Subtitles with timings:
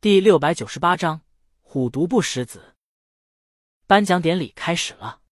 [0.00, 1.22] 第六百九十八章
[1.60, 2.76] 虎毒不食子。
[3.88, 5.22] 颁奖典礼开始了，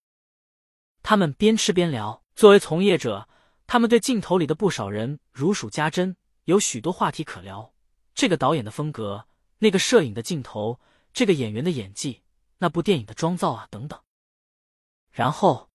[1.05, 2.25] 他们边吃边聊。
[2.35, 3.29] 作为从业者，
[3.69, 6.17] 他们对镜头里的不少人如数家珍，
[6.47, 7.73] 有许多话题可聊。
[8.13, 10.81] 这个导演的风格，那个摄影的镜头，
[11.13, 12.25] 这个演员的演技，
[12.59, 14.03] 那部电影的妆造啊，等等。
[15.13, 15.71] 然后，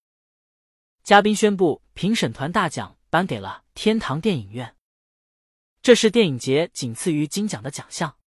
[1.01, 4.75] 嘉宾宣布评审团大奖颁给了天堂电影院，
[5.81, 8.17] 这是电影节仅次于金奖的奖项。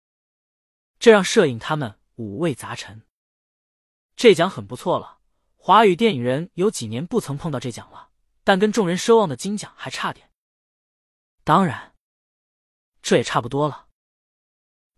[0.99, 3.03] 这让摄影他们五味杂陈。
[4.17, 5.19] 这奖很不错了，
[5.57, 8.11] 华语电影人有几年不曾碰到这奖了，
[8.43, 10.31] 但跟众人奢望的金奖还差点。
[11.43, 11.95] 当然，
[13.03, 13.89] 这也差不多了。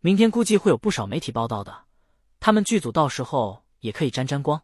[0.00, 1.86] 明天估计会有不少媒体报道的，
[2.38, 4.62] 他们剧组到时候也可以沾沾光。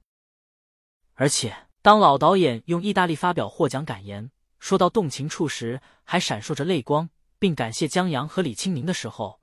[1.14, 4.30] 而且，当老导演用意大利发表获奖感言，
[4.60, 7.10] 说到动情处时还闪烁着泪光，
[7.40, 9.41] 并感谢江阳和李清明的时候，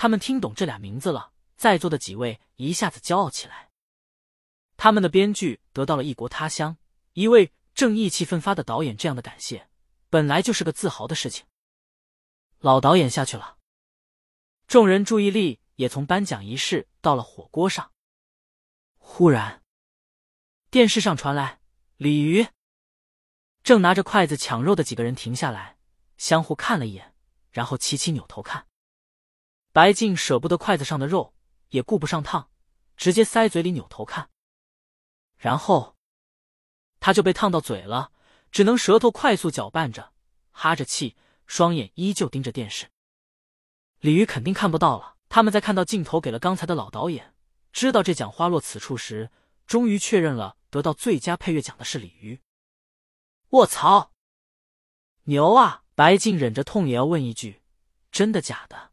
[0.00, 1.30] 他们听懂这俩名字了。
[1.58, 3.68] 在座的几位一下子骄傲起来，
[4.78, 6.78] 他们的编剧得到了异国他乡
[7.12, 9.68] 一位正意气奋发的导演这样的感谢，
[10.08, 11.44] 本来就是个自豪的事情。
[12.60, 13.58] 老导演下去了，
[14.66, 17.92] 众人注意力也从颁奖仪式到了火锅上。
[18.96, 19.62] 忽然，
[20.70, 21.60] 电视上传来
[21.98, 22.46] 鲤鱼
[23.62, 25.76] 正拿着筷子抢肉的几个人停下来，
[26.16, 27.14] 相互看了一眼，
[27.50, 28.66] 然后齐齐扭头看。
[29.72, 31.34] 白静舍不得筷子上的肉。
[31.70, 32.50] 也顾不上烫，
[32.96, 34.28] 直接塞嘴里扭头看，
[35.36, 35.96] 然后
[36.98, 38.10] 他就被烫到嘴了，
[38.50, 40.12] 只能舌头快速搅拌着，
[40.50, 42.88] 哈着气，双眼依旧盯着电视。
[44.00, 45.14] 鲤鱼肯定看不到了。
[45.28, 47.36] 他们在看到镜头给了刚才的老导演，
[47.72, 49.30] 知道这奖花落此处时，
[49.64, 52.40] 终于确认了得到最佳配乐奖的是鲤鱼。
[53.50, 54.10] 卧槽，
[55.26, 55.84] 牛啊！
[55.94, 57.62] 白静忍着痛也要问一句：
[58.10, 58.89] 真的假的？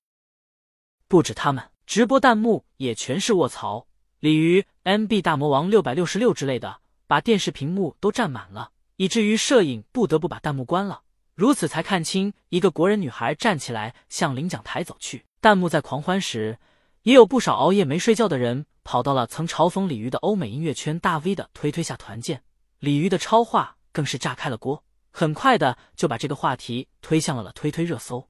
[1.08, 1.70] 不止他们。
[1.86, 3.88] 直播弹幕也全是卧槽，
[4.20, 11.04] 鲤鱼、MB 大魔王六百六十六之类的，把电视屏幕都占满了，以至于摄影不得不把弹幕关了。
[11.34, 15.24] 如此才看清一个国人女孩站起来向领奖台走去。
[15.40, 16.60] 弹幕在狂欢时，
[17.04, 22.44] 也有不少熬夜没睡觉的人跑到了曾嘲讽鲤鱼的欧美音乐圈大 V 的推推下团建。
[22.80, 28.28] 鲤鱼的超话更是炸开了锅，很快的就把这个话题推向了了推推热搜。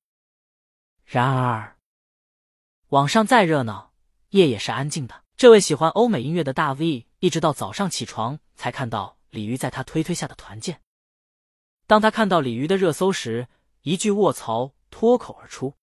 [1.06, 1.77] 然而。
[2.90, 3.94] 网上再热闹，
[4.30, 5.26] 夜也是安静的。
[5.36, 10.82] 这位喜欢欧美音乐的大 V，一直到早上起床才看到鲤鱼在他推推下的团建。
[11.86, 13.50] 当他看到鲤鱼的热搜时，
[13.82, 15.74] 一句卧槽脱口而出。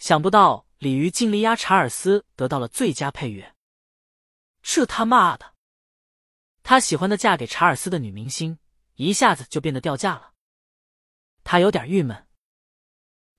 [0.00, 3.54] 想不到鲤鱼竟力压查尔斯得到了最佳配乐，
[4.60, 5.54] 这他妈的！
[6.64, 8.58] 他喜欢的嫁给查尔斯的女明星，
[8.96, 10.32] 一下子就变得掉价了。
[11.44, 12.26] 他有点郁闷，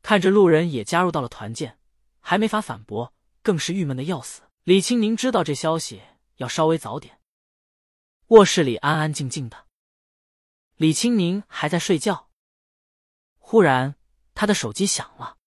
[0.02, 1.78] 看着路人也加入到了团建。
[2.26, 4.42] 还没法反驳，更是郁闷的要死。
[4.64, 6.02] 李青宁知道这消息
[6.38, 7.20] 要稍微早点。
[8.28, 9.68] 卧室里安安静静的，
[10.78, 12.30] 李青宁还在睡觉。
[13.38, 13.96] 忽然，
[14.34, 15.38] 他的手机响了。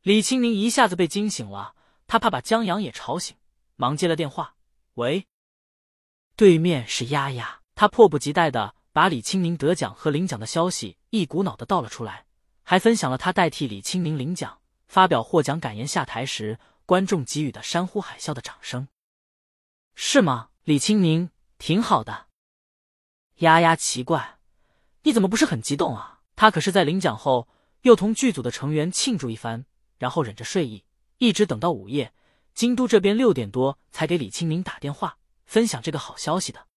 [0.00, 3.36] 李青宁一下子被惊醒了，他怕把江阳也吵醒，
[3.76, 4.56] 忙接了电话
[4.94, 5.26] ：“喂。”
[6.34, 12.26] 对面是丫丫，他迫不及待的把李青宁得奖和领奖的消息一股脑的倒了出来，
[12.62, 14.60] 还分享了他代替李青宁领奖。
[14.94, 18.86] 发表获奖感言下台时，观众给予的山呼海啸的掌声，
[19.96, 20.50] 是吗？
[20.62, 22.28] 李青宁挺好的。
[23.38, 24.38] 丫丫奇怪，
[25.02, 26.20] 你怎么不是很激动啊？
[26.36, 27.48] 他可是在领奖后
[27.82, 29.66] 又同剧组的成员庆祝一番，
[29.98, 30.84] 然后忍着睡意，
[31.18, 32.14] 一直等到午夜，
[32.54, 36.68] 京都这边六点多才给李青宁打电话分享这个好消息的。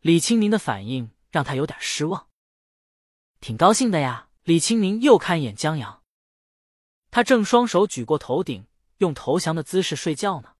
[0.00, 2.28] 李青宁的反应让他有点失望。
[3.40, 4.30] 挺高兴的呀。
[4.44, 5.99] 李青宁又看一眼江阳。
[7.10, 8.66] 他正双手举过头顶，
[8.98, 10.54] 用投降的姿势睡觉呢。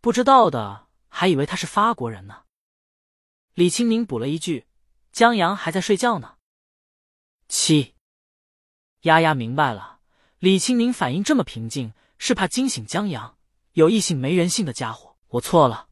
[0.00, 2.44] 不知道的还以为他是法国人呢。
[3.54, 4.66] 李青宁补了一句
[5.12, 6.38] ：“江阳还在睡觉呢。”
[7.48, 7.94] 七，
[9.02, 10.00] 丫丫明白了，
[10.38, 13.38] 李青宁反应这么平静，是怕惊醒江阳。
[13.72, 15.88] 有异性没人性的家伙，我错了。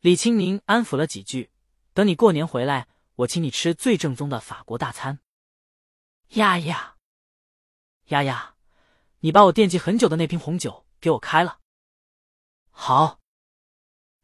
[0.00, 1.50] 李青宁安抚了几句
[1.94, 5.20] ：“等你过年回来，我请你吃最正宗的法国大餐。”
[6.34, 6.96] 丫丫。
[8.08, 8.54] 丫丫，
[9.20, 11.60] 你把我惦记很久的那瓶红酒给我开了。
[12.70, 13.20] 好，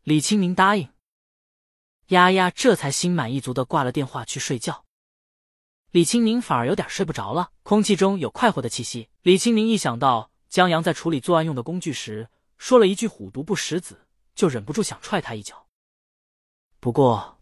[0.02, 0.92] 李青明答应。
[2.08, 4.84] 丫丫这才心满意足的挂了电话去睡觉。
[5.90, 9.08] 李青明反而有点睡不着了，空气中有快活的气息。
[9.22, 15.66] 李青明一想到江阳在处理作案用的工具时说了一句“虎毒不食子”，就忍不住想踹他一脚。
[16.80, 17.40] 不过，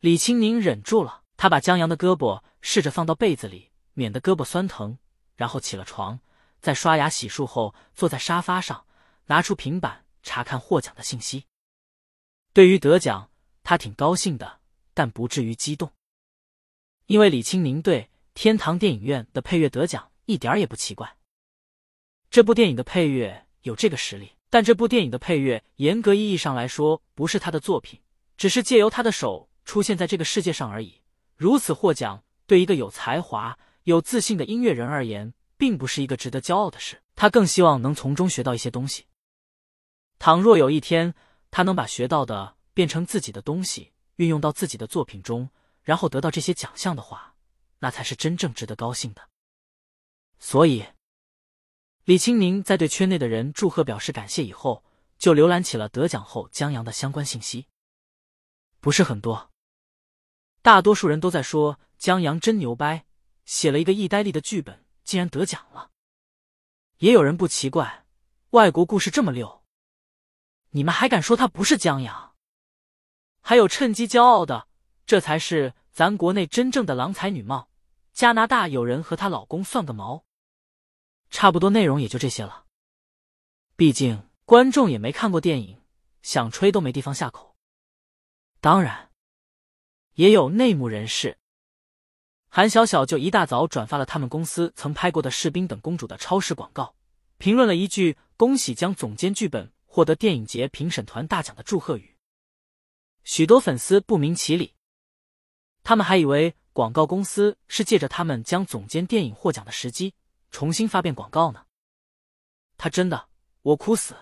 [0.00, 4.98] 李青明忍住了，他把江阳的胳膊试着放到被子里，免得胳膊酸疼。
[5.38, 6.18] 然后起了床，
[6.60, 8.84] 在刷牙洗漱后，坐在沙发上，
[9.26, 11.44] 拿出平板查看获奖的信息。
[12.52, 13.30] 对于得奖，
[13.62, 14.58] 他挺高兴的，
[14.92, 15.92] 但不至于激动，
[17.06, 21.16] 因为李青宁对天堂电影院的配乐得奖一点也不奇怪。
[22.30, 28.00] 这部电影的配乐有这个实力，但这部电影的配乐严格意义上来说不是他的作品，
[28.36, 31.00] 只是借由他的手出现在这个世界上而已。
[31.36, 33.56] 如此获奖，对一个有才华、
[33.88, 37.02] 有自信的音乐人而言，并不是一个值得骄傲的事。
[37.14, 39.06] 他更希望能从中学到一些东西。
[40.18, 41.14] 倘若有一天
[41.50, 45.48] 他能把学到的变成自己的东西，运用到自己的作品中，
[45.82, 47.34] 然后得到这些奖项的话，
[47.78, 49.26] 那才是真正值得高兴的。
[50.38, 50.84] 所以。
[52.04, 54.84] 李青宁在对圈内的人祝贺表示感谢以后，
[55.16, 57.66] 就浏览起了得奖后江阳的相关信息。
[58.80, 59.50] 不是很多，
[60.60, 63.04] 大多数人都在说江阳真牛掰，
[63.48, 65.90] 写了一个意呆利的剧本，竟然得奖了。
[66.98, 68.04] 也有人不奇怪，
[68.50, 69.64] 外国故事这么溜，
[70.72, 72.36] 你们还敢说他不是江阳？
[73.40, 74.68] 还有趁机骄傲的，
[75.06, 77.70] 这才是咱国内真正的郎才女貌。
[78.12, 80.26] 加拿大有人和她老公算个毛。
[81.30, 82.66] 差不多内容也就这些了。
[83.76, 85.80] 毕竟观众也没看过电影，
[86.20, 87.56] 想吹都没地方下口。
[88.60, 89.10] 当然，
[90.14, 91.38] 也有内幕人士，
[92.58, 96.92] 韩小小就一大早转发了他们公司曾拍过的士兵等公主的超市广告，
[97.36, 102.16] 评论了一句“恭喜将总监剧本获得电影节评审团大奖”的祝贺语。
[103.22, 104.74] 许多粉丝不明其理，
[105.84, 110.14] 他们还以为广告公司是借着他们将总监电影获奖的时机。
[110.50, 111.62] 重新发遍广告呢？
[112.76, 113.28] 他真的，
[113.62, 114.16] 我哭死！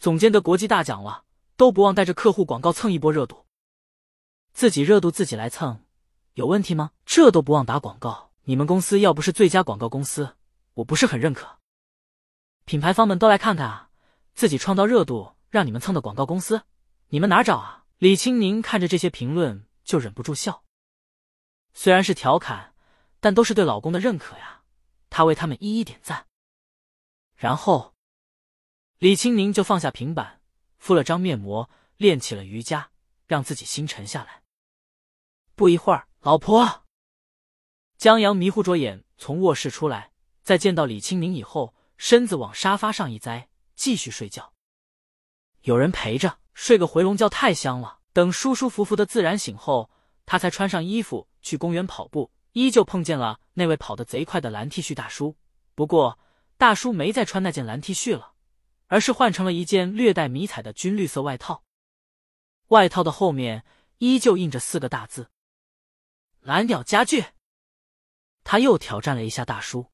[0.00, 1.22] 总监得国际大奖了，
[1.56, 3.46] 都不忘带着客户广告蹭一波热度。
[4.52, 5.85] 自己热度自己来蹭，
[6.36, 6.92] 有问题吗？
[7.06, 10.36] 这都不忘打广告，你们公司要不是最佳广告公司，
[10.74, 11.60] 我不是很认可。
[12.66, 13.88] 品牌方们都来看看啊，
[14.34, 16.64] 自己创造热度让你们蹭的广告公司，
[17.08, 17.86] 你们哪找啊？
[17.96, 20.62] 李青宁看着这些评论就忍不住笑，
[21.72, 22.74] 虽然是调侃，
[23.18, 24.64] 但都是对老公的认可呀。
[25.08, 26.26] 他为他们一一点赞，
[27.34, 27.94] 然后
[28.98, 30.42] 李青宁就放下平板，
[30.76, 32.90] 敷了张面膜，练起了瑜伽，
[33.26, 34.42] 让自己心沉下来。
[35.54, 36.82] 不一会儿，老婆
[37.96, 40.10] 江阳迷糊着眼从卧室出来，
[40.42, 44.52] 在见到李青明以后，身子往沙发上一栽，继续睡觉。
[45.60, 48.00] 有人陪着，睡个回笼觉太香了。
[48.12, 49.88] 等舒舒服服的自然醒后，
[50.24, 52.32] 他才穿上衣服去公园跑步。
[52.54, 55.36] 依旧碰见了那位跑得贼快的蓝 T 恤大叔，
[55.76, 56.18] 不过
[56.58, 58.32] 大叔没再穿那件蓝 T 恤了，
[58.88, 61.62] 而是换成了一件略带迷彩的军绿色外套。
[62.70, 63.64] 外套的后面
[63.98, 65.30] 依旧印着四个大字
[66.46, 67.26] ：“蓝鸟家具。”
[68.42, 69.90] 他又挑战了一下大叔，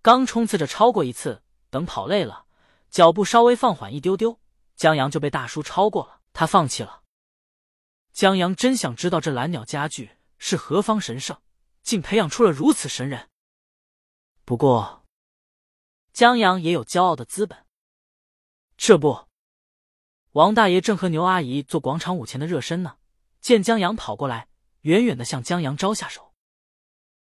[0.00, 2.46] 刚冲刺着超过一次，等跑累了，
[2.88, 4.40] 脚步稍微放缓一丢丢，
[4.76, 7.02] 江阳就被大叔超过了，他放弃了。
[8.12, 11.36] 江阳真想知道这蓝鸟家具是何方神圣。
[11.82, 13.30] 竟培养出了如此神人。
[14.44, 15.06] 不过，
[16.12, 17.66] 江阳也有骄傲的资本。
[18.76, 19.26] 这不，
[20.32, 22.98] 王大爷正和牛阿姨做广场舞前的热身呢，
[23.40, 24.49] 见江阳跑过来，
[24.82, 26.34] 远远的向江阳招下手。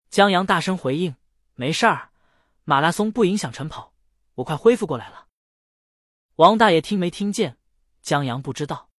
[0.08, 1.16] 江阳大声回应
[1.54, 2.12] ：“没事儿，
[2.64, 3.94] 马拉松不影响晨跑，
[4.34, 5.28] 我快恢复过来了。”
[6.36, 7.58] 王大爷听没听见？
[8.02, 8.90] 江阳不知道。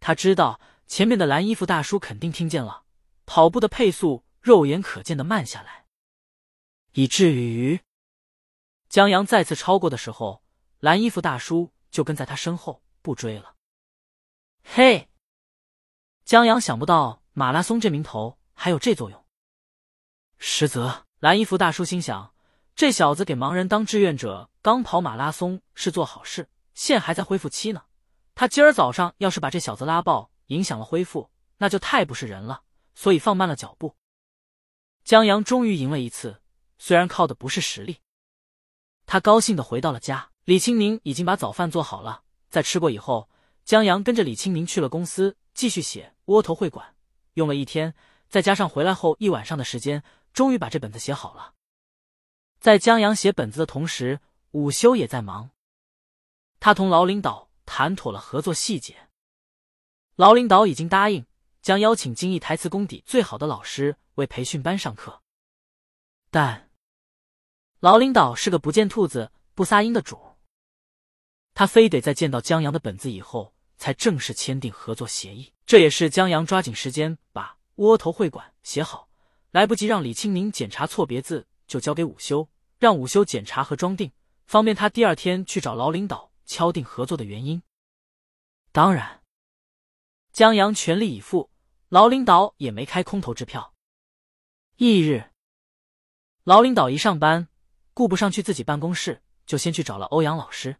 [0.00, 2.84] 他知道前面的蓝衣服大叔肯定听见了，
[3.24, 4.24] 跑步的配速。
[4.44, 5.86] 肉眼可见的慢下来，
[6.92, 7.80] 以至于
[8.90, 10.44] 江阳再次超过的时候，
[10.80, 13.56] 蓝衣服大叔就跟在他身后不追了。
[14.62, 15.08] 嘿，
[16.26, 19.24] 江阳想不到马拉松这名头还有这作用。
[20.38, 22.32] 实则蓝衣服大叔心想，
[22.76, 27.82] 这小子给盲人当志愿者，刚跑马拉松是做好事，现还在恢复期呢。
[28.36, 32.62] 他今儿早上要是把这小子拉爆，影响了恢复，那就太不是人了，
[32.94, 33.96] 所以放慢了脚步。
[35.02, 36.40] 江阳终于赢了一次，
[36.78, 37.98] 虽然靠的不是实力。
[39.06, 42.22] 他高兴的回到了家，李青宁已经把早饭做好了。
[42.48, 43.28] 在吃过以后，
[43.64, 46.86] 江阳跟着李青宁去了公司，继续写《窝头会馆》。
[47.34, 47.94] 用了一天，
[48.28, 51.54] 再加上回来后一晚上的时间，终于把这本子写好了。
[52.58, 55.50] 在江阳写本子的同时，午休也在忙。
[56.58, 59.08] 他同劳领导谈妥了合作细节，
[60.16, 61.26] 劳领导已经答应。
[61.62, 65.22] 将邀请京艺台词功底最好的老师为培训班上课，
[66.30, 66.70] 但
[67.80, 70.36] 老领导是个不见兔子不撒鹰的主，
[71.54, 75.53] 他非得在见到江阳的本子以后才正式签订合作协议。
[75.66, 79.08] 这也是江阳抓紧时间把窝头会馆写好，
[79.50, 84.12] 来不及让李青宁检查错别字，就交给午休，让午休检查和装订，
[84.46, 87.62] 方便他第二天去找老领导敲定合作的原因。
[88.72, 89.22] 当然，
[90.32, 91.50] 江阳全力以赴，
[91.88, 93.72] 老领导也没开空头支票。
[94.76, 95.30] 翌日，
[96.42, 97.48] 老领导一上班，
[97.94, 100.76] 顾不上去自己办公室，就先去找了欧阳老师。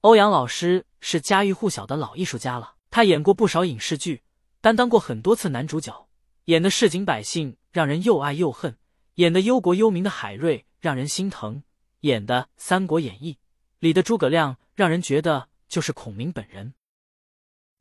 [0.00, 4.22] 欧阳老师是家喻户晓的老艺术家了，他演过不少影视剧，
[4.60, 6.08] 担当过很多次男主角，
[6.44, 8.78] 演的市井百姓让人又爱又恨，
[9.14, 11.62] 演的忧国忧民的海瑞让人心疼，
[12.00, 13.34] 演的《三国演义》
[13.78, 16.74] 里的诸葛亮让人觉得就是孔明本人。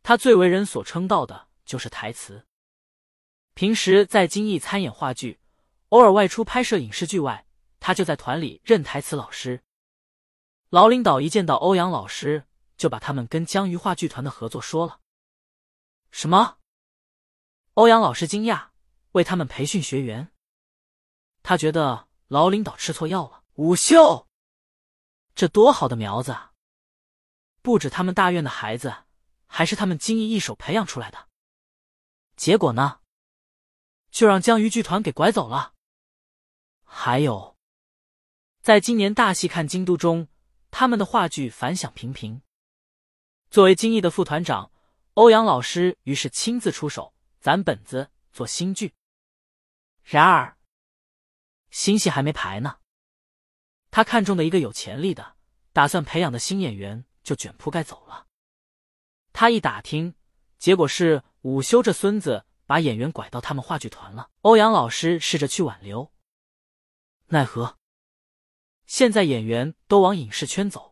[0.03, 2.45] 他最为人所称道的就是台词。
[3.53, 5.39] 平时在京艺参演话剧，
[5.89, 7.45] 偶尔外出拍摄影视剧外，
[7.79, 9.61] 他就在团里任台词老师。
[10.69, 12.43] 老领导一见到欧阳老师，
[12.77, 15.01] 就把他们跟江鱼话剧团的合作说了。
[16.12, 16.60] 什么？
[17.74, 18.69] 欧阳老师惊讶，
[19.12, 20.31] 为他们培训学员。
[21.43, 23.43] 他觉得老领导吃错药了。
[23.55, 24.27] 午休，
[25.34, 26.53] 这多好的苗子啊！
[27.62, 29.05] 不止他们大院的孩子，
[29.48, 31.27] 还是他们精艺一手培养出来的。
[32.36, 33.01] 结果呢？
[34.12, 35.74] 就让江鱼剧团给拐走了。
[36.84, 37.57] 还有，
[38.62, 40.27] 在今年大戏看京都中，
[40.72, 42.41] 他们的话剧反响平平。
[43.50, 44.72] 作为金艺的副团长，
[45.13, 48.94] 欧阳老师于是亲自出手攒本子做新剧。
[50.04, 50.58] 然而，
[51.72, 52.77] 新戏还没排呢，
[53.92, 55.36] 他看中的一个有潜力的、
[55.74, 58.27] 打算培养的新演员就卷铺盖走了。
[59.34, 60.16] 他一打听，
[60.58, 62.46] 结果是午休这孙子。
[62.68, 64.30] 把演员拐到他们话剧团了。
[64.42, 66.12] 欧阳老师试着去挽留，
[67.27, 67.77] 奈何
[68.86, 70.87] 现在演员都往影视圈走，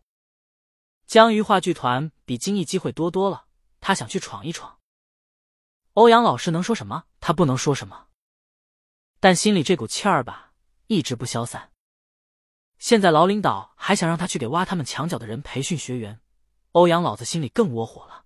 [1.06, 3.46] 江鱼话剧团比京艺机会多多了。
[3.80, 4.80] 他想去闯一闯。
[5.94, 7.06] 欧阳老师能说什么？
[7.20, 8.08] 他不能说什么，
[9.20, 10.54] 但心里这股气儿吧，
[10.88, 11.72] 一直不消散。
[12.80, 16.20] 现在老领导还想让他去给挖他们墙角的人培训学员，
[16.72, 18.26] 欧阳老子心里更窝火了。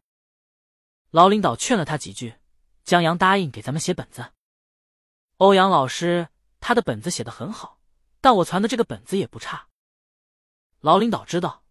[1.11, 2.35] 老领导劝了他几句。
[2.85, 4.33] 江阳答应给咱们写本子。
[5.37, 7.79] 欧阳老师，他的本子写的很好，
[8.19, 9.67] 但我传的这个本子也不差。
[10.79, 11.63] 老领导知道，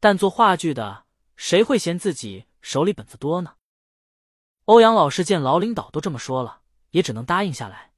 [0.00, 1.04] 但做话剧的
[1.36, 3.54] 谁会嫌自己手里本子多呢？
[4.64, 7.92] 欧阳老师见老领导都这么说了，也只能答应下来。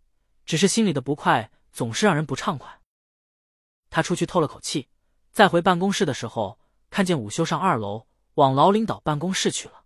[0.45, 2.81] 只是心里的不快总是让人不畅快。
[3.89, 4.89] 他出去透了口气，
[5.31, 6.59] 再回办公室的时候，
[6.91, 9.82] 看见午休上二楼往老领导办公室去了。